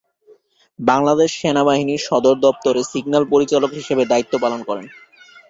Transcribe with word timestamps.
বাংলাদেশ 0.79 1.29
সেনাবাহিনীর 1.41 2.01
সদর 2.07 2.35
দফতরে 2.39 2.81
সিগন্যাল 2.91 3.23
পরিচালক 3.33 3.71
হিসেবে 3.79 4.03
দায়িত্ব 4.05 4.33
পালন 4.43 4.61
করেন। 4.69 4.85